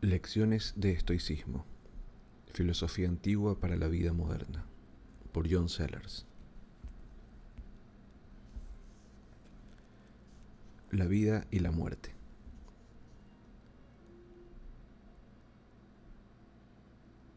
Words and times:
Lecciones 0.00 0.74
de 0.76 0.90
estoicismo. 0.90 1.64
Filosofía 2.52 3.06
antigua 3.06 3.60
para 3.60 3.76
la 3.76 3.86
vida 3.86 4.12
moderna. 4.12 4.64
Por 5.30 5.48
John 5.48 5.68
Sellers. 5.68 6.26
La 10.90 11.06
vida 11.06 11.46
y 11.52 11.60
la 11.60 11.70
muerte. 11.70 12.19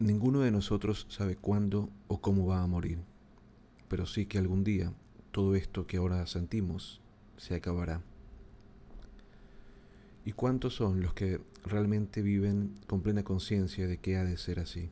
Ninguno 0.04 0.40
de 0.40 0.50
nosotros 0.50 1.06
sabe 1.08 1.34
cuándo 1.34 1.88
o 2.08 2.20
cómo 2.20 2.44
va 2.44 2.62
a 2.62 2.66
morir, 2.66 2.98
pero 3.88 4.04
sí 4.04 4.26
que 4.26 4.36
algún 4.36 4.62
día 4.62 4.92
todo 5.30 5.54
esto 5.54 5.86
que 5.86 5.96
ahora 5.96 6.26
sentimos 6.26 7.00
se 7.38 7.54
acabará. 7.54 8.02
¿Y 10.26 10.32
cuántos 10.32 10.74
son 10.74 11.00
los 11.00 11.14
que 11.14 11.40
realmente 11.64 12.20
viven 12.20 12.74
con 12.86 13.00
plena 13.00 13.24
conciencia 13.24 13.88
de 13.88 13.96
que 13.96 14.18
ha 14.18 14.24
de 14.24 14.36
ser 14.36 14.60
así? 14.60 14.90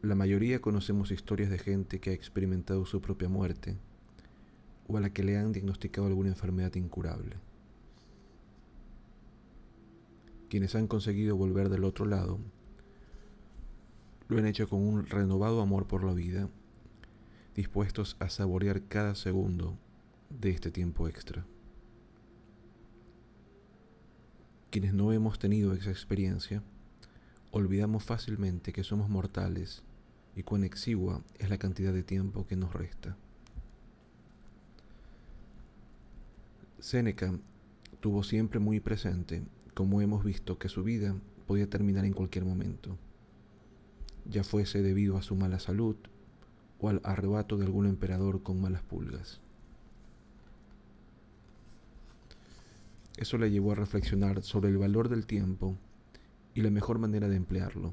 La 0.00 0.14
mayoría 0.14 0.62
conocemos 0.62 1.10
historias 1.10 1.50
de 1.50 1.58
gente 1.58 2.00
que 2.00 2.08
ha 2.08 2.14
experimentado 2.14 2.86
su 2.86 3.02
propia 3.02 3.28
muerte 3.28 3.76
o 4.88 4.96
a 4.96 5.00
la 5.02 5.12
que 5.12 5.24
le 5.24 5.36
han 5.36 5.52
diagnosticado 5.52 6.06
alguna 6.06 6.30
enfermedad 6.30 6.74
incurable. 6.76 7.36
Quienes 10.48 10.74
han 10.74 10.86
conseguido 10.86 11.36
volver 11.36 11.68
del 11.68 11.84
otro 11.84 12.06
lado 12.06 12.38
lo 14.32 14.38
han 14.38 14.46
hecho 14.46 14.68
con 14.68 14.80
un 14.80 15.06
renovado 15.06 15.60
amor 15.60 15.86
por 15.86 16.04
la 16.04 16.12
vida, 16.12 16.48
dispuestos 17.54 18.16
a 18.18 18.28
saborear 18.28 18.82
cada 18.82 19.14
segundo 19.14 19.76
de 20.30 20.50
este 20.50 20.70
tiempo 20.70 21.06
extra. 21.08 21.44
Quienes 24.70 24.94
no 24.94 25.12
hemos 25.12 25.38
tenido 25.38 25.74
esa 25.74 25.90
experiencia, 25.90 26.62
olvidamos 27.50 28.04
fácilmente 28.04 28.72
que 28.72 28.84
somos 28.84 29.10
mortales 29.10 29.82
y 30.34 30.42
cuán 30.42 30.64
exigua 30.64 31.22
es 31.38 31.50
la 31.50 31.58
cantidad 31.58 31.92
de 31.92 32.02
tiempo 32.02 32.46
que 32.46 32.56
nos 32.56 32.72
resta. 32.72 33.16
Séneca 36.80 37.38
tuvo 38.00 38.22
siempre 38.22 38.58
muy 38.58 38.80
presente, 38.80 39.42
como 39.74 40.00
hemos 40.00 40.24
visto, 40.24 40.58
que 40.58 40.68
su 40.68 40.82
vida 40.82 41.14
podía 41.46 41.68
terminar 41.68 42.06
en 42.06 42.14
cualquier 42.14 42.44
momento, 42.44 42.96
ya 44.24 44.44
fuese 44.44 44.82
debido 44.82 45.16
a 45.16 45.22
su 45.22 45.34
mala 45.34 45.58
salud 45.58 45.96
o 46.80 46.88
al 46.88 47.00
arrebato 47.04 47.56
de 47.56 47.66
algún 47.66 47.86
emperador 47.86 48.42
con 48.42 48.60
malas 48.60 48.82
pulgas. 48.82 49.40
Eso 53.16 53.38
le 53.38 53.50
llevó 53.50 53.72
a 53.72 53.76
reflexionar 53.76 54.42
sobre 54.42 54.70
el 54.70 54.78
valor 54.78 55.08
del 55.08 55.26
tiempo 55.26 55.76
y 56.54 56.62
la 56.62 56.70
mejor 56.70 56.98
manera 56.98 57.28
de 57.28 57.36
emplearlo. 57.36 57.92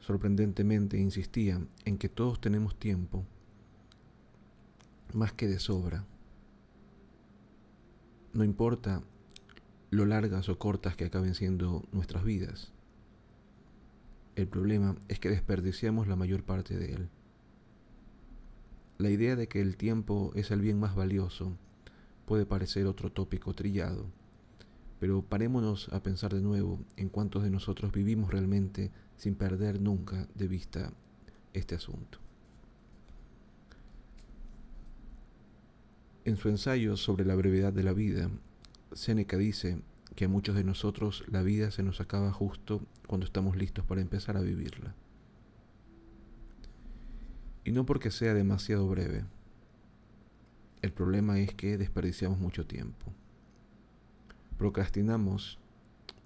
Sorprendentemente 0.00 0.98
insistía 0.98 1.60
en 1.84 1.98
que 1.98 2.08
todos 2.08 2.40
tenemos 2.40 2.78
tiempo, 2.78 3.24
más 5.14 5.32
que 5.32 5.46
de 5.46 5.58
sobra. 5.58 6.04
No 8.32 8.44
importa 8.44 9.02
lo 9.90 10.04
largas 10.06 10.48
o 10.48 10.58
cortas 10.58 10.96
que 10.96 11.04
acaben 11.04 11.34
siendo 11.34 11.84
nuestras 11.92 12.24
vidas. 12.24 12.72
El 14.36 14.46
problema 14.46 14.96
es 15.08 15.18
que 15.18 15.28
desperdiciamos 15.28 16.06
la 16.08 16.16
mayor 16.16 16.44
parte 16.44 16.78
de 16.78 16.92
él. 16.92 17.08
La 18.98 19.10
idea 19.10 19.34
de 19.34 19.48
que 19.48 19.60
el 19.60 19.76
tiempo 19.76 20.30
es 20.34 20.50
el 20.50 20.60
bien 20.60 20.78
más 20.78 20.94
valioso 20.94 21.56
puede 22.26 22.46
parecer 22.46 22.86
otro 22.86 23.10
tópico 23.10 23.54
trillado, 23.54 24.06
pero 25.00 25.22
parémonos 25.22 25.88
a 25.88 26.02
pensar 26.02 26.34
de 26.34 26.42
nuevo 26.42 26.78
en 26.96 27.08
cuántos 27.08 27.42
de 27.42 27.50
nosotros 27.50 27.92
vivimos 27.92 28.30
realmente 28.30 28.90
sin 29.16 29.34
perder 29.34 29.80
nunca 29.80 30.28
de 30.34 30.46
vista 30.46 30.92
este 31.52 31.74
asunto. 31.74 32.18
En 36.24 36.36
su 36.36 36.50
ensayo 36.50 36.96
sobre 36.96 37.24
la 37.24 37.34
brevedad 37.34 37.72
de 37.72 37.82
la 37.82 37.94
vida, 37.94 38.30
Séneca 38.92 39.38
dice 39.38 39.80
que 40.14 40.24
a 40.24 40.28
muchos 40.28 40.54
de 40.56 40.64
nosotros 40.64 41.24
la 41.28 41.42
vida 41.42 41.70
se 41.70 41.82
nos 41.82 42.00
acaba 42.00 42.32
justo 42.32 42.82
cuando 43.06 43.26
estamos 43.26 43.56
listos 43.56 43.84
para 43.84 44.00
empezar 44.00 44.36
a 44.36 44.42
vivirla. 44.42 44.94
Y 47.64 47.72
no 47.72 47.86
porque 47.86 48.10
sea 48.10 48.34
demasiado 48.34 48.88
breve, 48.88 49.24
el 50.82 50.92
problema 50.92 51.38
es 51.38 51.54
que 51.54 51.76
desperdiciamos 51.76 52.38
mucho 52.38 52.66
tiempo. 52.66 53.12
Procrastinamos, 54.56 55.58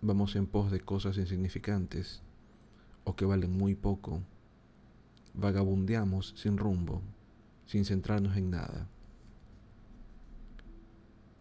vamos 0.00 0.36
en 0.36 0.46
pos 0.46 0.70
de 0.70 0.80
cosas 0.80 1.18
insignificantes 1.18 2.22
o 3.04 3.16
que 3.16 3.24
valen 3.24 3.56
muy 3.56 3.74
poco. 3.74 4.22
Vagabundeamos 5.34 6.34
sin 6.36 6.56
rumbo, 6.56 7.02
sin 7.66 7.84
centrarnos 7.84 8.36
en 8.36 8.50
nada. 8.50 8.88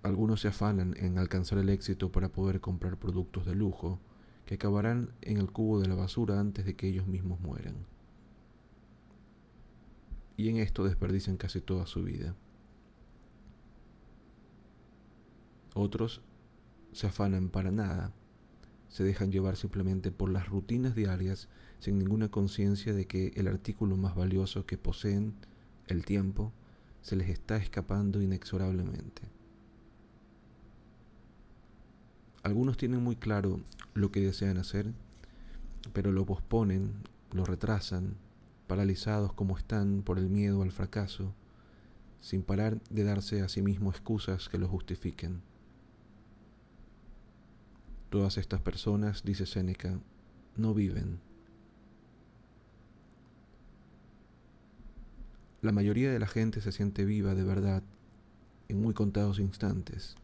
Algunos 0.03 0.41
se 0.41 0.49
afanan 0.49 0.95
en 0.97 1.17
alcanzar 1.17 1.57
el 1.59 1.69
éxito 1.69 2.11
para 2.11 2.27
poder 2.29 2.59
comprar 2.59 2.97
productos 2.97 3.45
de 3.45 3.55
lujo 3.55 3.99
que 4.45 4.55
acabarán 4.55 5.13
en 5.21 5.37
el 5.37 5.49
cubo 5.49 5.79
de 5.79 5.87
la 5.87 5.95
basura 5.95 6.41
antes 6.41 6.65
de 6.65 6.75
que 6.75 6.89
ellos 6.89 7.07
mismos 7.07 7.39
mueran. 7.39 7.85
Y 10.35 10.49
en 10.49 10.57
esto 10.57 10.83
desperdician 10.83 11.37
casi 11.37 11.61
toda 11.61 11.87
su 11.87 12.03
vida. 12.03 12.35
Otros 15.73 16.21
se 16.91 17.07
afanan 17.07 17.49
para 17.49 17.71
nada, 17.71 18.11
se 18.89 19.05
dejan 19.05 19.31
llevar 19.31 19.55
simplemente 19.55 20.11
por 20.11 20.29
las 20.29 20.49
rutinas 20.49 20.95
diarias 20.95 21.47
sin 21.79 21.97
ninguna 21.97 22.29
conciencia 22.29 22.93
de 22.93 23.07
que 23.07 23.31
el 23.35 23.47
artículo 23.47 23.95
más 23.95 24.15
valioso 24.15 24.65
que 24.65 24.77
poseen, 24.77 25.33
el 25.87 26.03
tiempo, 26.03 26.51
se 27.01 27.15
les 27.15 27.29
está 27.29 27.55
escapando 27.55 28.21
inexorablemente. 28.21 29.42
Algunos 32.43 32.75
tienen 32.75 33.01
muy 33.01 33.15
claro 33.15 33.61
lo 33.93 34.11
que 34.11 34.19
desean 34.19 34.57
hacer, 34.57 34.91
pero 35.93 36.11
lo 36.11 36.25
posponen, 36.25 36.91
lo 37.31 37.45
retrasan, 37.45 38.15
paralizados 38.67 39.31
como 39.33 39.57
están 39.57 40.03
por 40.03 40.19
el 40.19 40.29
miedo 40.29 40.61
al 40.61 40.73
fracaso, 40.73 41.33
sin 42.19 42.43
parar 42.43 42.81
de 42.89 43.05
darse 43.05 43.41
a 43.41 43.49
sí 43.49 43.61
mismos 43.61 43.95
excusas 43.95 44.49
que 44.49 44.57
lo 44.57 44.67
justifiquen. 44.67 45.41
Todas 48.09 48.37
estas 48.37 48.61
personas, 48.61 49.23
dice 49.23 49.45
Séneca, 49.45 49.97
no 50.57 50.73
viven. 50.73 51.19
La 55.61 55.71
mayoría 55.71 56.11
de 56.11 56.19
la 56.19 56.27
gente 56.27 56.59
se 56.59 56.73
siente 56.73 57.05
viva 57.05 57.35
de 57.35 57.43
verdad 57.45 57.83
en 58.67 58.81
muy 58.81 58.93
contados 58.93 59.39
instantes. 59.39 60.17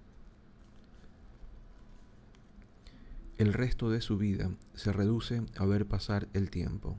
El 3.39 3.53
resto 3.53 3.89
de 3.89 4.01
su 4.01 4.17
vida 4.17 4.51
se 4.73 4.91
reduce 4.91 5.41
a 5.55 5.65
ver 5.65 5.87
pasar 5.87 6.27
el 6.33 6.49
tiempo. 6.49 6.97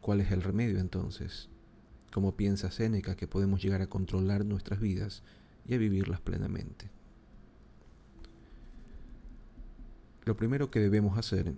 ¿Cuál 0.00 0.20
es 0.20 0.32
el 0.32 0.42
remedio 0.42 0.80
entonces? 0.80 1.48
¿Cómo 2.12 2.36
piensa 2.36 2.72
Séneca 2.72 3.14
que 3.14 3.28
podemos 3.28 3.62
llegar 3.62 3.82
a 3.82 3.86
controlar 3.86 4.44
nuestras 4.44 4.80
vidas 4.80 5.22
y 5.64 5.74
a 5.74 5.78
vivirlas 5.78 6.20
plenamente? 6.20 6.90
Lo 10.24 10.36
primero 10.36 10.72
que 10.72 10.80
debemos 10.80 11.16
hacer 11.16 11.54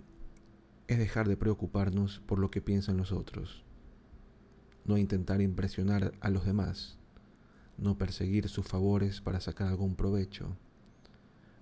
es 0.87 0.99
dejar 0.99 1.27
de 1.27 1.35
preocuparnos 1.35 2.21
por 2.27 2.37
lo 2.37 2.51
que 2.51 2.61
piensan 2.61 2.97
los 2.97 3.11
otros, 3.11 3.63
no 4.85 4.95
intentar 4.95 5.41
impresionar 5.41 6.13
a 6.19 6.29
los 6.29 6.45
demás, 6.45 6.99
no 7.79 7.97
perseguir 7.97 8.47
sus 8.47 8.67
favores 8.67 9.21
para 9.21 9.41
sacar 9.41 9.69
algún 9.69 9.95
provecho. 9.95 10.55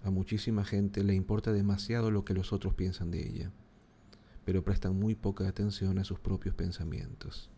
A 0.04 0.10
muchísima 0.10 0.66
gente 0.66 1.04
le 1.04 1.14
importa 1.14 1.52
demasiado 1.52 2.10
lo 2.10 2.26
que 2.26 2.34
los 2.34 2.54
otros 2.54 2.74
piensan 2.74 3.12
de 3.12 3.28
ella, 3.28 3.52
pero 4.46 4.64
prestan 4.64 4.96
muy 4.96 5.14
poca 5.14 5.48
atención 5.48 6.00
a 6.00 6.04
sus 6.04 6.20
propios 6.20 6.56
pensamientos. 6.56 7.50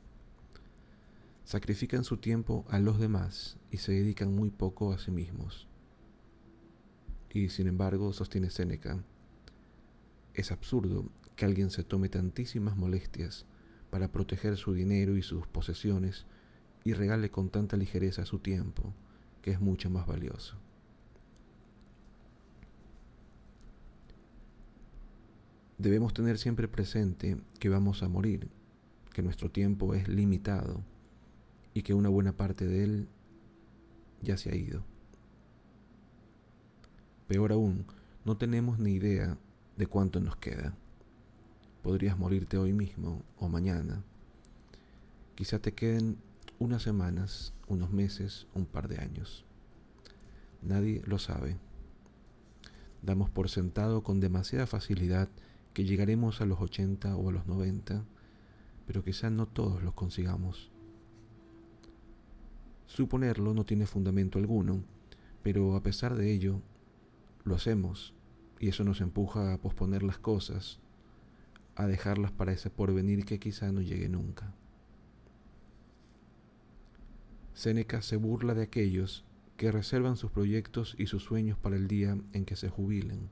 Sacrifican 1.45 2.04
su 2.04 2.18
tiempo 2.18 2.66
a 2.69 2.80
los 2.80 3.00
demás 3.00 3.57
y 3.72 3.78
se 3.78 3.94
dedican 3.94 4.36
muy 4.36 4.50
poco 4.50 4.92
a 4.92 4.98
sí 4.98 5.12
mismos. 5.12 5.68
Y 7.31 7.50
sin 7.50 7.68
embargo, 7.68 8.12
sostiene 8.13 8.50
Séneca, 8.50 9.04
es 10.34 10.51
absurdo 10.51 11.10
que 11.36 11.46
alguien 11.46 11.69
se 11.69 11.84
tome 11.84 12.10
tantísimas 12.10 12.75
molestias 12.75 13.46
para 13.89 14.12
proteger 14.12 14.57
su 14.57 14.74
dinero 14.74 15.16
y 15.18 15.22
sus 15.22 15.48
posesiones 15.48 16.25
y 16.84 16.94
regale 16.94 17.30
con 17.30 17.50
tanta 17.50 17.78
ligereza 17.78 18.25
su 18.25 18.39
tiempo, 18.39 18.94
que 19.42 19.51
es 19.51 19.62
mucho 19.62 19.89
más 19.89 20.06
valioso. 20.07 20.57
Debemos 25.78 26.14
tener 26.14 26.38
siempre 26.38 26.68
presente 26.68 27.38
que 27.60 27.70
vamos 27.70 28.04
a 28.04 28.10
morir, 28.10 28.50
que 29.14 29.24
nuestro 29.24 29.50
tiempo 29.50 29.94
es 29.96 30.08
limitado 30.08 30.81
y 31.74 31.81
que 31.81 31.94
una 31.94 32.10
buena 32.10 32.34
parte 32.34 32.66
de 32.66 32.84
él 32.84 33.08
ya 34.22 34.38
se 34.38 34.52
ha 34.52 34.56
ido. 34.56 34.84
Peor 37.28 37.52
aún, 37.52 37.86
no 38.25 38.38
tenemos 38.38 38.80
ni 38.80 38.94
idea 38.94 39.38
de 39.78 39.88
cuánto 39.88 40.20
nos 40.20 40.36
queda. 40.36 40.75
Podrías 41.81 42.18
morirte 42.18 42.58
hoy 42.58 42.74
mismo 42.74 43.24
o 43.38 43.50
mañana. 43.50 44.04
Quizá 45.36 45.60
te 45.60 45.74
queden 45.74 46.18
unas 46.60 46.84
semanas, 46.84 47.54
unos 47.68 47.92
meses, 47.92 48.48
un 48.54 48.66
par 48.66 48.88
de 48.88 49.00
años. 49.00 49.46
Nadie 50.62 51.02
lo 51.06 51.20
sabe. 51.20 51.58
Damos 53.02 53.30
por 53.30 53.50
sentado 53.50 54.04
con 54.04 54.20
demasiada 54.20 54.68
facilidad 54.68 55.28
que 55.74 55.86
llegaremos 55.86 56.42
a 56.42 56.46
los 56.46 56.60
80 56.62 57.16
o 57.16 57.30
a 57.30 57.31
los 57.31 57.48
90, 57.48 58.04
pero 58.86 59.04
quizá 59.04 59.30
no 59.30 59.48
todos 59.48 59.81
los 59.84 59.94
consigamos. 59.94 60.72
Suponerlo 62.86 63.54
no 63.54 63.66
tiene 63.66 63.88
fundamento 63.88 64.38
alguno, 64.38 64.84
pero 65.42 65.75
a 65.75 65.84
pesar 65.84 66.16
de 66.16 66.31
ello, 66.31 66.62
lo 67.44 67.56
hacemos 67.56 68.14
y 68.60 68.70
eso 68.70 68.84
nos 68.84 69.02
empuja 69.02 69.54
a 69.54 69.58
posponer 69.58 70.04
las 70.04 70.18
cosas, 70.18 70.80
a 71.75 71.88
dejarlas 71.88 72.31
para 72.31 72.54
ese 72.54 72.70
porvenir 72.70 73.25
que 73.25 73.40
quizá 73.40 73.72
no 73.72 73.81
llegue 73.81 74.10
nunca. 74.10 74.54
Séneca 77.54 78.02
se 78.02 78.16
burla 78.16 78.54
de 78.54 78.64
aquellos 78.64 79.25
que 79.58 79.72
reservan 79.72 80.18
sus 80.18 80.31
proyectos 80.31 80.96
y 80.98 81.08
sus 81.08 81.24
sueños 81.24 81.58
para 81.58 81.75
el 81.75 81.88
día 81.88 82.18
en 82.34 82.46
que 82.46 82.56
se 82.56 82.70
jubilen. 82.70 83.30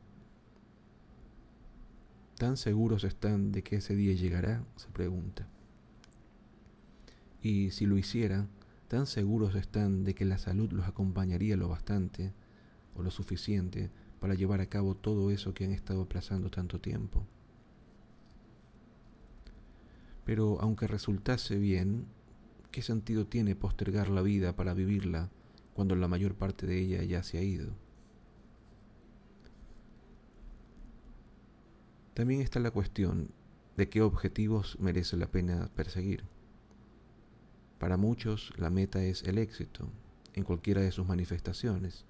¿Tan 2.41 2.57
seguros 2.57 3.03
están 3.03 3.51
de 3.51 3.61
que 3.61 3.75
ese 3.75 3.95
día 3.95 4.13
llegará? 4.13 4.65
se 4.75 4.88
pregunta. 4.88 5.47
Y 7.43 7.69
si 7.69 7.85
lo 7.85 7.99
hiciera, 7.99 8.47
¿tan 8.88 9.05
seguros 9.05 9.53
están 9.53 10.03
de 10.03 10.15
que 10.15 10.25
la 10.25 10.39
salud 10.39 10.71
los 10.71 10.88
acompañaría 10.88 11.55
lo 11.55 11.69
bastante 11.69 12.33
o 12.95 13.03
lo 13.03 13.11
suficiente 13.11 13.91
para 14.19 14.33
llevar 14.33 14.59
a 14.59 14.65
cabo 14.65 14.95
todo 14.95 15.29
eso 15.29 15.53
que 15.53 15.65
han 15.65 15.71
estado 15.71 16.01
aplazando 16.01 16.49
tanto 16.49 16.81
tiempo? 16.81 17.27
Pero 20.25 20.59
aunque 20.61 20.88
resultase 20.88 21.59
bien, 21.59 22.07
¿qué 22.71 22.81
sentido 22.81 23.27
tiene 23.27 23.55
postergar 23.55 24.09
la 24.09 24.23
vida 24.23 24.55
para 24.55 24.73
vivirla 24.73 25.29
cuando 25.75 25.95
la 25.95 26.07
mayor 26.07 26.33
parte 26.33 26.65
de 26.65 26.79
ella 26.79 27.03
ya 27.03 27.21
se 27.21 27.38
ha 27.38 27.43
ido? 27.43 27.69
También 32.13 32.41
está 32.41 32.59
la 32.59 32.71
cuestión 32.71 33.29
de 33.77 33.87
qué 33.87 34.01
objetivos 34.01 34.77
merece 34.79 35.15
la 35.15 35.27
pena 35.27 35.69
perseguir. 35.75 36.25
Para 37.79 37.97
muchos 37.97 38.53
la 38.57 38.69
meta 38.69 39.01
es 39.01 39.23
el 39.23 39.37
éxito 39.37 39.87
en 40.33 40.43
cualquiera 40.43 40.81
de 40.81 40.91
sus 40.91 41.07
manifestaciones, 41.07 42.05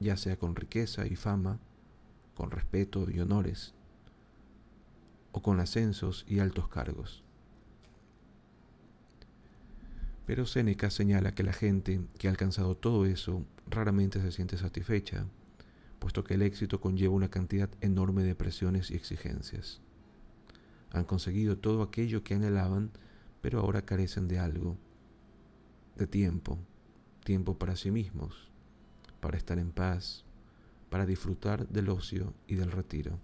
ya 0.00 0.16
sea 0.16 0.36
con 0.38 0.56
riqueza 0.56 1.06
y 1.06 1.14
fama, 1.14 1.60
con 2.34 2.50
respeto 2.50 3.10
y 3.10 3.20
honores, 3.20 3.74
o 5.32 5.42
con 5.42 5.60
ascensos 5.60 6.24
y 6.26 6.38
altos 6.38 6.68
cargos. 6.68 7.22
Pero 10.26 10.46
Séneca 10.46 10.90
señala 10.90 11.34
que 11.34 11.42
la 11.42 11.52
gente 11.52 12.00
que 12.18 12.28
ha 12.28 12.30
alcanzado 12.30 12.76
todo 12.76 13.06
eso 13.06 13.44
raramente 13.66 14.20
se 14.20 14.32
siente 14.32 14.58
satisfecha, 14.58 15.26
puesto 15.98 16.24
que 16.24 16.34
el 16.34 16.42
éxito 16.42 16.80
conlleva 16.80 17.14
una 17.14 17.30
cantidad 17.30 17.70
enorme 17.80 18.22
de 18.22 18.34
presiones 18.34 18.90
y 18.90 18.94
exigencias. 18.94 19.80
Han 20.90 21.04
conseguido 21.04 21.58
todo 21.58 21.82
aquello 21.82 22.22
que 22.24 22.34
anhelaban, 22.34 22.90
pero 23.40 23.60
ahora 23.60 23.82
carecen 23.82 24.28
de 24.28 24.38
algo, 24.38 24.76
de 25.96 26.06
tiempo, 26.06 26.58
tiempo 27.24 27.58
para 27.58 27.76
sí 27.76 27.90
mismos, 27.90 28.48
para 29.20 29.36
estar 29.36 29.58
en 29.58 29.70
paz, 29.70 30.24
para 30.88 31.06
disfrutar 31.06 31.68
del 31.68 31.88
ocio 31.88 32.32
y 32.46 32.54
del 32.54 32.70
retiro. 32.70 33.18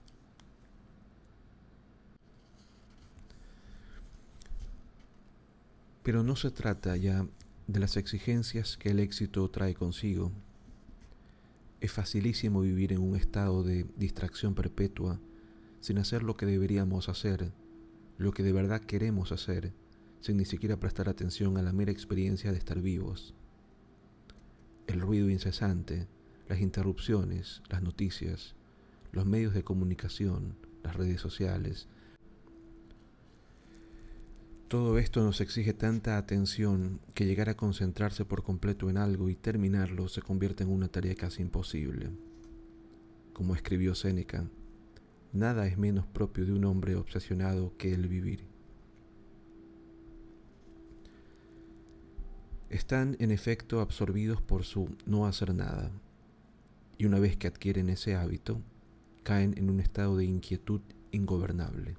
Pero 6.03 6.23
no 6.23 6.37
se 6.37 6.51
trata 6.51 6.97
ya 6.99 7.27
de 7.67 7.81
las 7.81 7.97
exigencias 7.97 8.77
que 8.77 8.91
el 8.91 9.01
éxito 9.01 9.49
trae 9.49 9.75
consigo. 9.75 10.31
Es 11.81 11.93
facilísimo 11.93 12.61
vivir 12.61 12.93
en 12.93 13.01
un 13.01 13.17
estado 13.17 13.63
de 13.63 13.87
distracción 13.97 14.55
perpetua 14.55 15.21
sin 15.81 15.99
hacer 15.99 16.23
lo 16.23 16.37
que 16.37 16.47
deberíamos 16.47 17.09
hacer, 17.09 17.53
lo 18.17 18.33
que 18.33 18.43
de 18.43 18.53
verdad 18.53 18.81
queremos 18.81 19.33
hacer, 19.33 19.73
sin 20.21 20.39
ni 20.39 20.47
siquiera 20.47 20.81
prestar 20.81 21.09
atención 21.09 21.59
a 21.59 21.63
la 21.63 21.73
mera 21.73 21.93
experiencia 21.93 22.53
de 22.53 22.59
estar 22.59 22.81
vivos. 22.81 23.35
El 24.87 25.01
ruido 25.01 25.29
incesante, 25.29 26.09
las 26.49 26.61
interrupciones, 26.61 27.63
las 27.69 27.83
noticias, 27.83 28.55
los 29.13 29.27
medios 29.27 29.55
de 29.55 29.65
comunicación, 29.65 30.57
las 30.83 30.97
redes 30.97 31.21
sociales, 31.21 31.89
todo 34.75 34.99
esto 34.99 35.23
nos 35.23 35.41
exige 35.41 35.73
tanta 35.73 36.19
atención 36.19 36.99
que 37.15 37.27
llegar 37.27 37.49
a 37.49 37.57
concentrarse 37.57 38.25
por 38.25 38.43
completo 38.43 38.91
en 38.91 38.97
algo 38.97 39.29
y 39.29 39.37
terminarlo 39.37 40.09
se 40.09 40.21
convierte 40.21 40.65
en 40.65 40.71
una 40.71 40.89
tarea 40.89 41.15
casi 41.15 41.43
imposible. 41.43 42.11
Como 43.33 43.55
escribió 43.55 43.95
Séneca, 43.95 44.49
nada 45.33 45.69
es 45.69 45.79
menos 45.79 46.09
propio 46.09 46.45
de 46.45 46.55
un 46.55 46.65
hombre 46.65 46.97
obsesionado 46.97 47.77
que 47.77 47.95
el 47.95 48.09
vivir. 48.09 48.49
Están 52.69 53.15
en 53.21 53.31
efecto 53.31 53.79
absorbidos 53.79 54.43
por 54.43 54.65
su 54.65 54.89
no 55.07 55.27
hacer 55.27 55.55
nada, 55.55 55.93
y 56.99 57.05
una 57.05 57.21
vez 57.21 57.37
que 57.37 57.47
adquieren 57.47 57.91
ese 57.91 58.17
hábito, 58.17 58.61
caen 59.23 59.55
en 59.57 59.71
un 59.71 59.79
estado 59.79 60.17
de 60.17 60.25
inquietud 60.25 60.81
ingobernable 61.13 61.95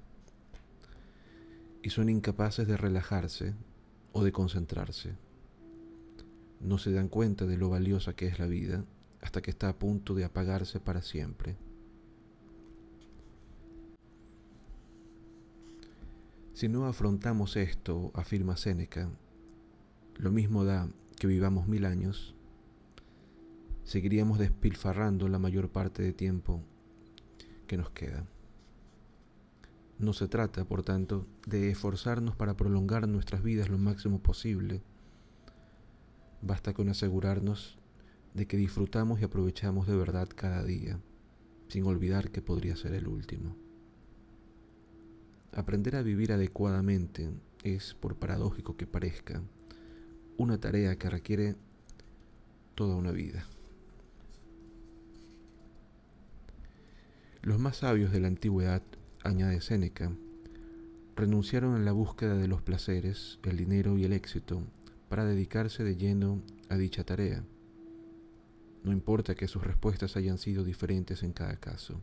y 1.86 1.90
son 1.90 2.08
incapaces 2.08 2.66
de 2.66 2.76
relajarse 2.76 3.54
o 4.10 4.24
de 4.24 4.32
concentrarse. 4.32 5.14
No 6.58 6.78
se 6.78 6.90
dan 6.90 7.06
cuenta 7.06 7.46
de 7.46 7.56
lo 7.56 7.68
valiosa 7.68 8.16
que 8.16 8.26
es 8.26 8.40
la 8.40 8.46
vida 8.46 8.84
hasta 9.20 9.40
que 9.40 9.52
está 9.52 9.68
a 9.68 9.78
punto 9.78 10.12
de 10.16 10.24
apagarse 10.24 10.80
para 10.80 11.00
siempre. 11.00 11.54
Si 16.54 16.66
no 16.66 16.86
afrontamos 16.86 17.54
esto, 17.54 18.10
afirma 18.14 18.56
Séneca, 18.56 19.08
lo 20.16 20.32
mismo 20.32 20.64
da 20.64 20.88
que 21.20 21.28
vivamos 21.28 21.68
mil 21.68 21.84
años, 21.84 22.34
seguiríamos 23.84 24.40
despilfarrando 24.40 25.28
la 25.28 25.38
mayor 25.38 25.70
parte 25.70 26.02
de 26.02 26.12
tiempo 26.12 26.64
que 27.68 27.76
nos 27.76 27.90
queda. 27.90 28.26
No 29.98 30.12
se 30.12 30.28
trata, 30.28 30.64
por 30.66 30.82
tanto, 30.82 31.26
de 31.46 31.70
esforzarnos 31.70 32.36
para 32.36 32.56
prolongar 32.56 33.08
nuestras 33.08 33.42
vidas 33.42 33.70
lo 33.70 33.78
máximo 33.78 34.22
posible. 34.22 34.82
Basta 36.42 36.74
con 36.74 36.90
asegurarnos 36.90 37.78
de 38.34 38.46
que 38.46 38.58
disfrutamos 38.58 39.20
y 39.20 39.24
aprovechamos 39.24 39.86
de 39.86 39.96
verdad 39.96 40.28
cada 40.34 40.62
día, 40.62 41.00
sin 41.68 41.84
olvidar 41.84 42.30
que 42.30 42.42
podría 42.42 42.76
ser 42.76 42.92
el 42.92 43.08
último. 43.08 43.56
Aprender 45.52 45.96
a 45.96 46.02
vivir 46.02 46.32
adecuadamente 46.32 47.30
es, 47.62 47.94
por 47.94 48.16
paradójico 48.16 48.76
que 48.76 48.86
parezca, 48.86 49.42
una 50.36 50.60
tarea 50.60 50.96
que 50.98 51.08
requiere 51.08 51.56
toda 52.74 52.96
una 52.96 53.12
vida. 53.12 53.46
Los 57.40 57.58
más 57.58 57.78
sabios 57.78 58.12
de 58.12 58.20
la 58.20 58.28
antigüedad 58.28 58.82
añade 59.26 59.60
Séneca, 59.60 60.12
renunciaron 61.16 61.74
a 61.74 61.78
la 61.78 61.92
búsqueda 61.92 62.36
de 62.36 62.48
los 62.48 62.62
placeres, 62.62 63.38
el 63.42 63.56
dinero 63.56 63.98
y 63.98 64.04
el 64.04 64.12
éxito 64.12 64.62
para 65.08 65.24
dedicarse 65.24 65.84
de 65.84 65.96
lleno 65.96 66.42
a 66.68 66.76
dicha 66.76 67.04
tarea. 67.04 67.44
No 68.84 68.92
importa 68.92 69.34
que 69.34 69.48
sus 69.48 69.64
respuestas 69.64 70.16
hayan 70.16 70.38
sido 70.38 70.62
diferentes 70.62 71.22
en 71.22 71.32
cada 71.32 71.56
caso. 71.56 72.00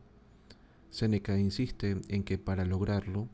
Séneca 0.89 1.37
insiste 1.37 2.01
en 2.09 2.23
que 2.23 2.37
para 2.37 2.65
lograrlo 2.65 3.29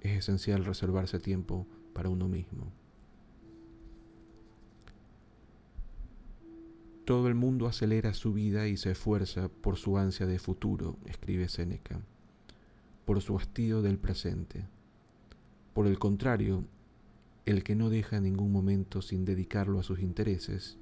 es 0.00 0.18
esencial 0.18 0.64
reservarse 0.64 1.18
tiempo 1.18 1.66
para 1.92 2.08
uno 2.08 2.28
mismo. 2.28 2.72
Todo 7.04 7.28
el 7.28 7.34
mundo 7.34 7.66
acelera 7.68 8.14
su 8.14 8.32
vida 8.32 8.66
y 8.66 8.76
se 8.76 8.92
esfuerza 8.92 9.48
por 9.48 9.76
su 9.76 9.96
ansia 9.98 10.26
de 10.26 10.38
futuro, 10.38 10.96
escribe 11.06 11.48
Séneca 11.48 12.00
por 13.06 13.22
su 13.22 13.38
hastío 13.38 13.80
del 13.80 13.98
presente. 13.98 14.66
Por 15.72 15.86
el 15.86 15.98
contrario, 15.98 16.64
el 17.46 17.62
que 17.62 17.76
no 17.76 17.88
deja 17.88 18.20
ningún 18.20 18.52
momento 18.52 19.00
sin 19.00 19.24
dedicarlo 19.24 19.78
a 19.78 19.84
sus 19.84 20.00
intereses, 20.00 20.76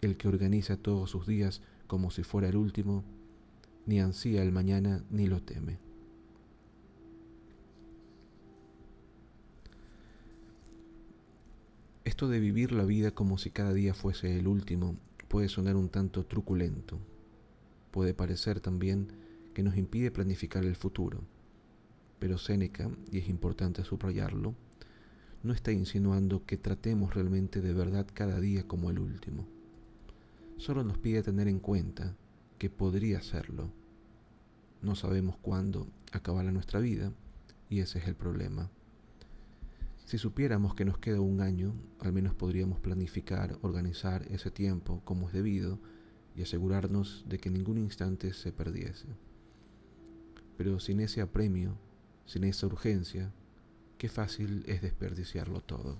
el 0.00 0.16
que 0.16 0.28
organiza 0.28 0.76
todos 0.76 1.10
sus 1.10 1.26
días 1.26 1.62
como 1.88 2.10
si 2.12 2.22
fuera 2.22 2.48
el 2.48 2.56
último, 2.56 3.04
ni 3.84 4.00
ansía 4.00 4.42
el 4.42 4.52
mañana 4.52 5.04
ni 5.10 5.26
lo 5.26 5.42
teme. 5.42 5.78
Esto 12.04 12.28
de 12.28 12.38
vivir 12.38 12.70
la 12.70 12.84
vida 12.84 13.10
como 13.10 13.38
si 13.38 13.50
cada 13.50 13.74
día 13.74 13.92
fuese 13.92 14.38
el 14.38 14.46
último 14.46 14.94
puede 15.26 15.48
sonar 15.48 15.74
un 15.74 15.88
tanto 15.88 16.24
truculento. 16.24 17.00
Puede 17.90 18.14
parecer 18.14 18.60
también 18.60 19.08
que 19.52 19.64
nos 19.64 19.76
impide 19.76 20.12
planificar 20.12 20.64
el 20.64 20.76
futuro 20.76 21.24
pero 22.18 22.38
Séneca, 22.38 22.90
y 23.10 23.18
es 23.18 23.28
importante 23.28 23.84
subrayarlo, 23.84 24.54
no 25.42 25.52
está 25.52 25.70
insinuando 25.72 26.44
que 26.44 26.56
tratemos 26.56 27.14
realmente 27.14 27.60
de 27.60 27.72
verdad 27.72 28.06
cada 28.12 28.40
día 28.40 28.66
como 28.66 28.90
el 28.90 28.98
último. 28.98 29.46
Solo 30.56 30.82
nos 30.82 30.98
pide 30.98 31.22
tener 31.22 31.48
en 31.48 31.60
cuenta 31.60 32.16
que 32.58 32.70
podría 32.70 33.20
serlo. 33.22 33.70
No 34.82 34.94
sabemos 34.94 35.36
cuándo 35.36 35.86
acabará 36.12 36.50
nuestra 36.50 36.80
vida 36.80 37.12
y 37.68 37.80
ese 37.80 37.98
es 37.98 38.08
el 38.08 38.14
problema. 38.14 38.70
Si 40.06 40.18
supiéramos 40.18 40.74
que 40.74 40.84
nos 40.84 40.98
queda 40.98 41.20
un 41.20 41.40
año, 41.40 41.74
al 42.00 42.12
menos 42.12 42.34
podríamos 42.34 42.80
planificar, 42.80 43.58
organizar 43.62 44.24
ese 44.30 44.50
tiempo 44.50 45.02
como 45.04 45.26
es 45.26 45.34
debido 45.34 45.78
y 46.36 46.42
asegurarnos 46.42 47.24
de 47.28 47.38
que 47.38 47.50
ningún 47.50 47.78
instante 47.78 48.32
se 48.32 48.52
perdiese. 48.52 49.08
Pero 50.56 50.78
sin 50.78 51.00
ese 51.00 51.20
apremio, 51.20 51.76
sin 52.26 52.44
esa 52.44 52.66
urgencia, 52.66 53.32
qué 53.98 54.08
fácil 54.08 54.64
es 54.66 54.82
desperdiciarlo 54.82 55.60
todo. 55.60 55.98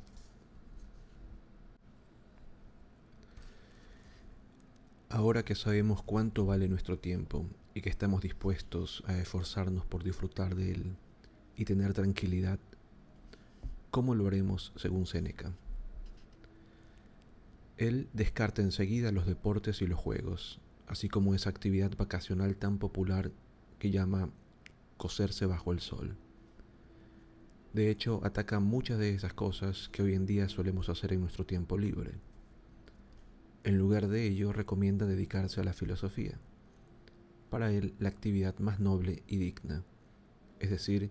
Ahora 5.09 5.45
que 5.45 5.55
sabemos 5.55 6.03
cuánto 6.03 6.45
vale 6.45 6.69
nuestro 6.69 6.99
tiempo 6.99 7.47
y 7.75 7.81
que 7.81 7.89
estamos 7.89 8.23
dispuestos 8.23 9.03
a 9.07 9.17
esforzarnos 9.17 9.87
por 9.87 10.03
disfrutar 10.03 10.57
de 10.57 10.73
él 10.73 10.97
y 11.57 11.65
tener 11.65 11.95
tranquilidad, 11.95 12.59
¿cómo 13.91 14.15
lo 14.15 14.27
haremos 14.27 14.73
según 14.77 15.07
Séneca? 15.07 15.53
Él 17.77 18.09
descarta 18.13 18.63
enseguida 18.63 19.13
los 19.13 19.27
deportes 19.27 19.81
y 19.81 19.87
los 19.87 19.99
juegos, 19.99 20.61
así 20.87 21.09
como 21.09 21.35
esa 21.35 21.51
actividad 21.51 21.97
vacacional 21.97 22.57
tan 22.57 22.79
popular 22.79 23.31
que 23.79 23.91
llama 23.91 24.31
coserse 24.97 25.47
bajo 25.47 25.73
el 25.73 25.81
sol. 25.81 26.17
De 27.73 27.91
hecho, 27.91 28.21
ataca 28.25 28.59
muchas 28.59 28.99
de 28.99 29.15
esas 29.15 29.35
cosas 29.35 29.91
que 29.91 30.03
hoy 30.03 30.15
en 30.15 30.25
día 30.25 30.49
solemos 30.49 30.89
hacer 30.89 31.13
en 31.13 31.21
nuestro 31.21 31.45
tiempo 31.45 31.77
libre. 31.77 32.13
En 33.65 33.77
lugar 33.79 34.09
de 34.09 34.27
ello, 34.27 34.53
recomienda 34.53 35.07
dedicarse 35.07 35.61
a 35.61 35.65
la 35.65 35.73
filosofía. 35.73 36.39
Para 37.51 37.71
él, 37.73 37.95
la 37.99 38.09
actividad 38.09 38.59
más 38.61 38.81
noble 38.81 39.23
y 39.27 39.37
digna, 39.37 39.85
es 40.59 40.71
decir, 40.71 41.11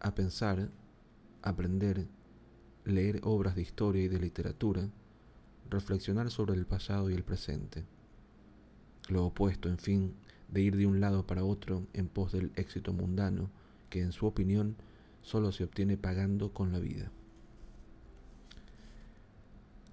a 0.00 0.14
pensar, 0.14 0.70
aprender, 1.42 2.06
leer 2.84 3.20
obras 3.24 3.56
de 3.56 3.62
historia 3.62 4.04
y 4.04 4.08
de 4.08 4.20
literatura, 4.20 4.88
reflexionar 5.68 6.30
sobre 6.30 6.54
el 6.54 6.66
pasado 6.66 7.10
y 7.10 7.14
el 7.14 7.24
presente. 7.24 7.84
Lo 9.08 9.26
opuesto, 9.26 9.68
en 9.68 9.78
fin, 9.78 10.14
de 10.48 10.62
ir 10.62 10.76
de 10.76 10.86
un 10.86 11.00
lado 11.00 11.26
para 11.26 11.44
otro 11.44 11.86
en 11.92 12.08
pos 12.08 12.32
del 12.32 12.52
éxito 12.56 12.92
mundano, 12.92 13.50
que 13.90 14.00
en 14.00 14.12
su 14.12 14.26
opinión 14.26 14.76
solo 15.22 15.52
se 15.52 15.64
obtiene 15.64 15.96
pagando 15.96 16.52
con 16.52 16.72
la 16.72 16.78
vida. 16.78 17.10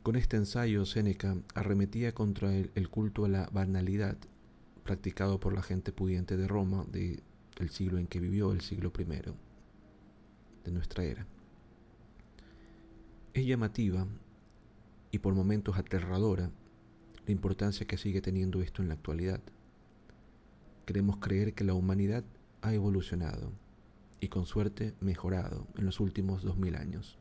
Con 0.03 0.15
este 0.15 0.37
ensayo, 0.37 0.85
Séneca 0.85 1.35
arremetía 1.55 2.13
contra 2.13 2.55
el, 2.55 2.89
culto 2.89 3.25
a 3.25 3.27
la 3.27 3.49
banalidad 3.51 4.15
practicado 4.83 5.39
por 5.39 5.53
la 5.53 5.63
gente 5.63 5.91
pudiente 5.91 6.37
de 6.37 6.47
Roma 6.47 6.85
del 6.91 7.69
siglo 7.71 7.97
en 7.97 8.05
que 8.05 8.19
vivió, 8.19 8.51
el 8.51 8.61
siglo 8.61 8.93
I 8.99 9.05
de 10.63 10.71
nuestra 10.71 11.03
era. 11.03 11.25
Es 13.33 13.45
llamativa 13.45 14.05
y 15.11 15.19
por 15.19 15.33
momentos 15.33 15.77
aterradora 15.77 16.51
la 17.25 17.31
importancia 17.31 17.87
que 17.87 17.97
sigue 17.97 18.21
teniendo 18.21 18.61
esto 18.61 18.83
en 18.83 18.89
la 18.89 18.93
actualidad. 18.93 19.41
Queremos 20.85 21.17
creer 21.17 21.53
que 21.53 21.63
la 21.63 21.73
humanidad 21.73 22.23
ha 22.61 22.73
evolucionado 22.73 23.51
y 24.19 24.27
con 24.27 24.45
suerte 24.45 24.93
mejorado 24.99 25.67
en 25.77 25.85
los 25.85 25.99
últimos 25.99 26.43
dos 26.43 26.57
mil 26.57 26.75
años. 26.75 27.17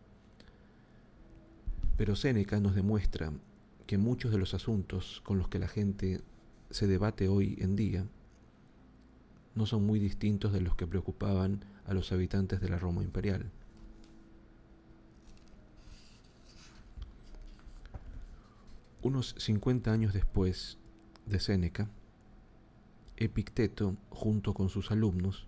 Pero 1.96 2.16
Séneca 2.16 2.60
nos 2.60 2.74
demuestra 2.74 3.32
que 3.86 3.98
muchos 3.98 4.32
de 4.32 4.38
los 4.38 4.54
asuntos 4.54 5.20
con 5.24 5.38
los 5.38 5.48
que 5.48 5.58
la 5.58 5.68
gente 5.68 6.22
se 6.70 6.86
debate 6.86 7.28
hoy 7.28 7.56
en 7.60 7.76
día 7.76 8.06
no 9.54 9.66
son 9.66 9.86
muy 9.86 9.98
distintos 9.98 10.52
de 10.52 10.60
los 10.60 10.74
que 10.74 10.86
preocupaban 10.86 11.64
a 11.86 11.94
los 11.94 12.10
habitantes 12.12 12.60
de 12.60 12.68
la 12.68 12.78
Roma 12.78 13.02
imperial. 13.02 13.50
Unos 19.02 19.34
50 19.38 19.92
años 19.92 20.12
después 20.14 20.78
de 21.26 21.38
Séneca, 21.38 21.88
Epicteto, 23.16 23.96
junto 24.10 24.54
con 24.54 24.68
sus 24.68 24.90
alumnos, 24.90 25.46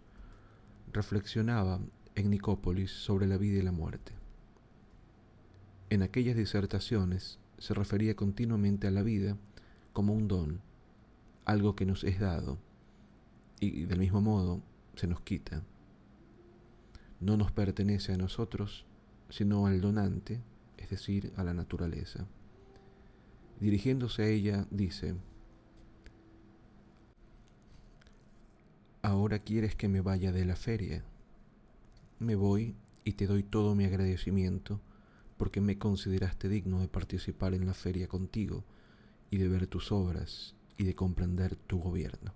reflexionaba 0.93 1.81
en 2.15 2.31
Nicópolis 2.31 2.91
sobre 2.91 3.27
la 3.27 3.37
vida 3.37 3.59
y 3.59 3.63
la 3.63 3.73
muerte. 3.73 4.13
En 5.91 6.03
aquellas 6.03 6.37
disertaciones 6.37 7.39
se 7.59 7.75
refería 7.75 8.15
continuamente 8.15 8.87
a 8.87 8.91
la 8.91 9.03
vida 9.03 9.37
como 9.93 10.15
un 10.15 10.29
don, 10.29 10.61
algo 11.45 11.75
que 11.75 11.87
nos 11.87 12.05
es 12.05 12.21
dado, 12.21 12.59
y 13.61 13.85
del 13.85 13.99
mismo 13.99 14.21
modo 14.21 14.63
se 14.95 15.07
nos 15.07 15.21
quita. 15.21 15.63
No 17.21 17.37
nos 17.37 17.51
pertenece 17.51 18.13
a 18.13 18.19
nosotros, 18.19 18.85
sino 19.29 19.67
al 19.67 19.81
donante, 19.81 20.41
es 20.77 20.91
decir, 20.91 21.33
a 21.37 21.45
la 21.45 21.55
naturaleza. 21.55 22.27
Dirigiéndose 23.61 24.23
a 24.23 24.29
ella, 24.29 24.67
dice, 24.71 25.15
Ahora 29.07 29.39
quieres 29.39 29.77
que 29.77 29.87
me 29.87 30.01
vaya 30.01 30.33
de 30.33 30.45
la 30.45 30.57
feria. 30.57 31.05
Me 32.19 32.35
voy 32.35 32.75
y 33.05 33.13
te 33.13 33.29
doy 33.29 33.45
todo 33.45 33.77
mi 33.77 33.85
agradecimiento 33.85 34.81
porque 35.37 35.61
me 35.61 35.79
consideraste 35.79 36.49
digno 36.49 36.81
de 36.81 36.89
participar 36.89 37.55
en 37.55 37.67
la 37.67 37.73
feria 37.73 38.09
contigo 38.09 38.65
y 39.31 39.37
de 39.37 39.47
ver 39.47 39.69
tus 39.69 39.93
obras 39.93 40.57
y 40.77 40.83
de 40.83 40.97
comprender 40.97 41.55
tu 41.55 41.79
gobierno. 41.79 42.35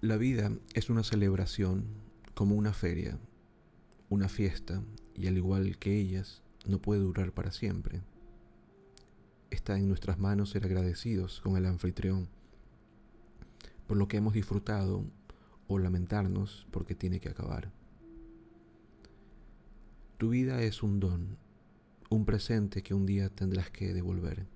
La 0.00 0.16
vida 0.16 0.52
es 0.72 0.88
una 0.88 1.02
celebración 1.02 1.84
como 2.32 2.54
una 2.54 2.72
feria, 2.72 3.18
una 4.08 4.30
fiesta, 4.30 4.82
y 5.14 5.26
al 5.26 5.36
igual 5.36 5.76
que 5.76 5.98
ellas, 5.98 6.40
no 6.64 6.78
puede 6.78 7.02
durar 7.02 7.32
para 7.32 7.52
siempre 7.52 8.00
está 9.54 9.76
en 9.76 9.88
nuestras 9.88 10.18
manos 10.18 10.50
ser 10.50 10.64
agradecidos 10.64 11.40
con 11.40 11.56
el 11.56 11.66
anfitrión 11.66 12.28
por 13.86 13.96
lo 13.96 14.08
que 14.08 14.16
hemos 14.16 14.32
disfrutado 14.32 15.04
o 15.66 15.78
lamentarnos 15.78 16.66
porque 16.70 16.94
tiene 16.94 17.20
que 17.20 17.28
acabar. 17.28 17.70
Tu 20.16 20.30
vida 20.30 20.62
es 20.62 20.82
un 20.82 21.00
don, 21.00 21.36
un 22.08 22.24
presente 22.24 22.82
que 22.82 22.94
un 22.94 23.06
día 23.06 23.28
tendrás 23.28 23.70
que 23.70 23.92
devolver. 23.92 24.46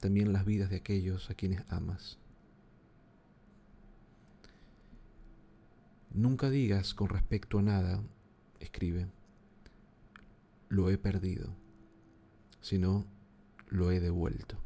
También 0.00 0.32
las 0.32 0.44
vidas 0.44 0.70
de 0.70 0.76
aquellos 0.76 1.30
a 1.30 1.34
quienes 1.34 1.62
amas. 1.68 2.18
Nunca 6.14 6.48
digas 6.48 6.94
con 6.94 7.08
respecto 7.08 7.58
a 7.58 7.62
nada, 7.62 8.02
escribe, 8.60 9.08
lo 10.68 10.88
he 10.88 10.96
perdido, 10.96 11.50
sino 12.60 13.04
lo 13.68 13.90
he 13.90 14.00
devuelto. 14.00 14.56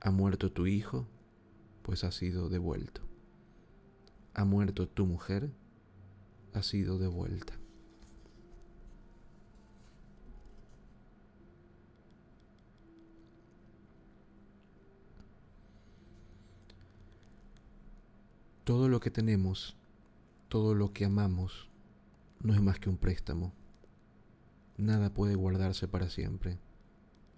Ha 0.00 0.10
muerto 0.10 0.52
tu 0.52 0.66
hijo, 0.66 1.06
pues 1.82 2.04
ha 2.04 2.12
sido 2.12 2.48
devuelto. 2.48 3.02
Ha 4.34 4.44
muerto 4.44 4.88
tu 4.88 5.06
mujer, 5.06 5.50
ha 6.54 6.62
sido 6.62 6.98
devuelta. 6.98 7.54
Todo 18.64 18.88
lo 18.88 19.00
que 19.00 19.10
tenemos, 19.10 19.76
todo 20.48 20.74
lo 20.74 20.92
que 20.92 21.06
amamos, 21.06 21.68
no 22.40 22.52
es 22.52 22.60
más 22.60 22.78
que 22.78 22.90
un 22.90 22.98
préstamo. 22.98 23.52
Nada 24.76 25.12
puede 25.12 25.34
guardarse 25.34 25.88
para 25.88 26.10
siempre 26.10 26.58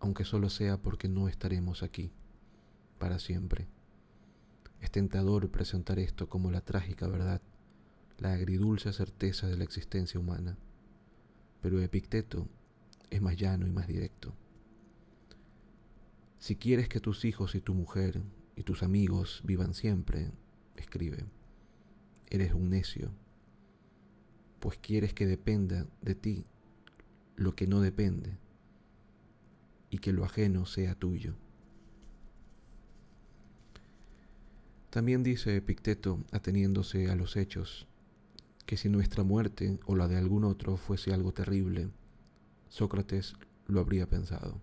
aunque 0.00 0.25
solo 0.25 0.50
sea 0.50 0.78
porque 0.78 1.09
no 1.09 1.28
estaremos 1.28 1.83
aquí 1.83 2.11
para 2.99 3.19
siempre. 3.19 3.69
Es 4.80 4.90
tentador 4.90 5.50
presentar 5.50 5.99
esto 5.99 6.28
como 6.28 6.50
la 6.50 6.62
trágica 6.62 7.07
verdad, 7.07 7.40
la 8.19 8.33
agridulce 8.33 8.92
certeza 8.92 9.47
de 9.47 9.57
la 9.57 9.64
existencia 9.64 10.19
humana, 10.19 10.59
pero 11.62 11.80
Epicteto 11.80 12.49
es 13.11 13.23
más 13.23 13.37
llano 13.37 13.66
y 13.66 13.71
más 13.71 13.87
directo. 13.87 14.35
Si 16.38 16.57
quieres 16.57 16.88
que 16.88 17.00
tus 17.00 17.25
hijos 17.25 17.54
y 17.54 17.61
tu 17.61 17.75
mujer 17.75 18.23
y 18.57 18.62
tus 18.62 18.83
amigos 18.83 19.42
vivan 19.45 19.75
siempre, 19.75 20.33
escribe, 20.76 21.26
eres 22.30 22.54
un 22.54 22.71
necio 22.71 23.12
pues 24.61 24.78
quieres 24.78 25.14
que 25.14 25.26
dependa 25.26 25.87
de 26.02 26.14
ti 26.14 26.45
lo 27.35 27.57
que 27.57 27.66
no 27.66 27.80
depende 27.80 28.37
y 29.90 29.99
que 29.99 30.12
lo 30.12 30.25
ajeno 30.25 30.66
sea 30.66 30.94
tuyo. 30.94 31.35
También 34.90 35.23
dice 35.23 35.56
Epicteto, 35.56 36.18
ateniéndose 36.32 37.11
a 37.11 37.14
los 37.14 37.37
hechos, 37.37 37.87
que 38.66 38.76
si 38.76 38.88
nuestra 38.88 39.23
muerte 39.23 39.78
o 39.87 39.94
la 39.94 40.09
de 40.09 40.16
algún 40.16 40.44
otro 40.44 40.76
fuese 40.76 41.12
algo 41.12 41.32
terrible, 41.32 41.90
Sócrates 42.68 43.35
lo 43.66 43.80
habría 43.80 44.09
pensado. 44.09 44.61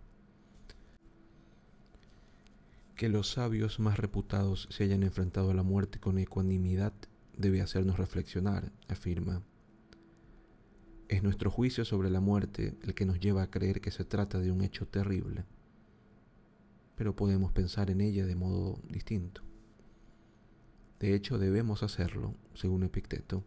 Que 2.96 3.10
los 3.10 3.32
sabios 3.32 3.80
más 3.80 3.98
reputados 3.98 4.68
se 4.72 4.84
hayan 4.84 5.04
enfrentado 5.04 5.52
a 5.52 5.54
la 5.54 5.64
muerte 5.64 6.00
con 6.00 6.18
ecuanimidad 6.18 6.94
debe 7.38 7.62
hacernos 7.62 7.98
reflexionar, 7.98 8.72
afirma. 8.88 9.44
Es 11.08 11.24
nuestro 11.24 11.50
juicio 11.50 11.86
sobre 11.86 12.10
la 12.10 12.20
muerte 12.20 12.76
el 12.82 12.94
que 12.94 13.06
nos 13.06 13.20
lleva 13.20 13.42
a 13.42 13.50
creer 13.50 13.80
que 13.80 13.92
se 13.92 14.04
trata 14.04 14.40
de 14.40 14.52
un 14.52 14.62
hecho 14.62 14.88
terrible, 14.88 15.46
pero 16.96 17.16
podemos 17.16 17.54
pensar 17.54 17.90
en 17.90 18.02
ella 18.02 18.26
de 18.26 18.36
modo 18.36 18.82
distinto. 18.90 19.42
De 21.00 21.14
hecho, 21.14 21.38
debemos 21.38 21.82
hacerlo, 21.82 22.36
según 22.56 22.84
Epicteto, 22.84 23.46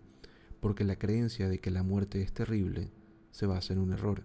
porque 0.61 0.85
la 0.85 0.97
creencia 0.97 1.51
de 1.51 1.59
que 1.59 1.71
la 1.71 1.83
muerte 1.83 2.23
es 2.23 2.33
terrible 2.33 2.91
se 3.31 3.45
basa 3.45 3.75
en 3.75 3.81
un 3.81 3.93
error. 3.93 4.25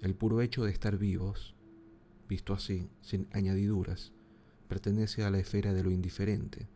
El 0.00 0.14
puro 0.14 0.40
hecho 0.40 0.64
de 0.64 0.70
estar 0.70 0.98
vivos, 0.98 1.56
visto 2.28 2.52
así, 2.52 2.90
sin 3.00 3.26
añadiduras, 3.32 4.12
pertenece 4.68 5.24
a 5.24 5.30
la 5.30 5.38
esfera 5.38 5.72
de 5.72 5.82
lo 5.82 5.90
indiferente, 5.90 6.68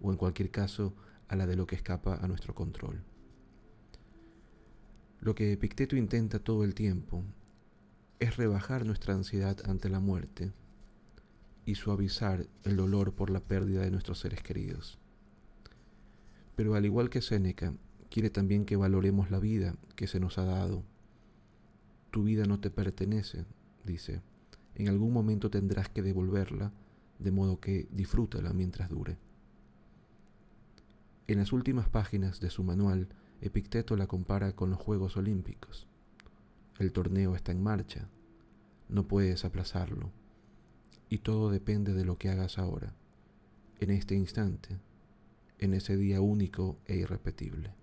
o 0.00 0.10
en 0.10 0.16
cualquier 0.16 0.50
caso 0.50 0.94
a 1.28 1.36
la 1.36 1.46
de 1.46 1.54
lo 1.54 1.66
que 1.66 1.76
escapa 1.76 2.16
a 2.16 2.26
nuestro 2.26 2.56
control. 2.56 3.04
Lo 5.20 5.34
que 5.34 5.52
Epicteto 5.52 5.96
intenta 5.96 6.38
todo 6.38 6.64
el 6.64 6.74
tiempo 6.74 7.22
es 8.20 8.38
rebajar 8.38 8.86
nuestra 8.86 9.14
ansiedad 9.14 9.58
ante 9.66 9.90
la 9.90 10.00
muerte 10.00 10.50
y 11.66 11.74
suavizar 11.74 12.46
el 12.64 12.76
dolor 12.76 13.12
por 13.12 13.28
la 13.28 13.40
pérdida 13.40 13.82
de 13.82 13.90
nuestros 13.90 14.18
seres 14.18 14.42
queridos. 14.42 14.98
Pero 16.56 16.74
al 16.74 16.86
igual 16.86 17.10
que 17.10 17.20
Séneca, 17.20 17.74
quiere 18.08 18.30
también 18.30 18.64
que 18.64 18.76
valoremos 18.76 19.30
la 19.30 19.40
vida 19.40 19.74
que 19.94 20.06
se 20.06 20.20
nos 20.20 20.38
ha 20.38 20.44
dado. 20.44 20.84
Tu 22.10 22.24
vida 22.24 22.46
no 22.46 22.58
te 22.58 22.70
pertenece, 22.70 23.44
dice. 23.84 24.22
En 24.74 24.88
algún 24.88 25.12
momento 25.12 25.50
tendrás 25.50 25.90
que 25.90 26.02
devolverla, 26.02 26.72
de 27.18 27.30
modo 27.30 27.60
que 27.60 27.88
disfrútala 27.90 28.54
mientras 28.54 28.88
dure. 28.88 29.18
En 31.26 31.38
las 31.38 31.52
últimas 31.52 31.90
páginas 31.90 32.40
de 32.40 32.48
su 32.48 32.64
manual, 32.64 33.08
Epicteto 33.42 33.96
la 33.96 34.06
compara 34.06 34.52
con 34.54 34.70
los 34.70 34.78
Juegos 34.78 35.16
Olímpicos. 35.16 35.86
El 36.78 36.92
torneo 36.92 37.34
está 37.34 37.52
en 37.52 37.62
marcha, 37.62 38.08
no 38.88 39.08
puedes 39.08 39.44
aplazarlo 39.44 40.10
y 41.08 41.18
todo 41.18 41.50
depende 41.50 41.92
de 41.94 42.04
lo 42.04 42.18
que 42.18 42.28
hagas 42.28 42.58
ahora, 42.58 42.94
en 43.80 43.90
este 43.90 44.14
instante, 44.14 44.78
en 45.58 45.74
ese 45.74 45.96
día 45.96 46.20
único 46.20 46.78
e 46.86 46.96
irrepetible. 46.96 47.79